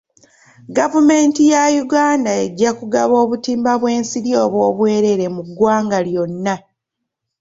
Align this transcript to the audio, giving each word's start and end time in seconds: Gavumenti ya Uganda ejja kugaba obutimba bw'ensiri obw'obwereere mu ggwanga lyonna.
Gavumenti 0.77 1.41
ya 1.53 1.63
Uganda 1.83 2.31
ejja 2.43 2.69
kugaba 2.79 3.13
obutimba 3.23 3.71
bw'ensiri 3.81 4.31
obw'obwereere 4.43 5.25
mu 5.35 5.41
ggwanga 5.47 5.97
lyonna. 6.07 6.55